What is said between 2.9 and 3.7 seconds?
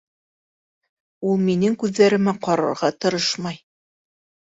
тырышмай.